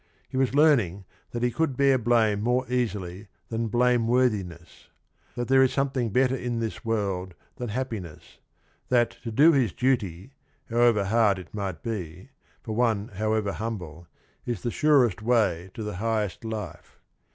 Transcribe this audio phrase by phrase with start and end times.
[0.27, 4.87] He was learning that he could bear blame more easily than blameworthiness;
[5.35, 8.39] that there is something better in this world than happiness;
[8.89, 10.31] that to do his duty,
[10.71, 12.29] however hard it might be,
[12.63, 14.07] for one howevqr humble,
[14.43, 16.99] is the surest way to the highest life.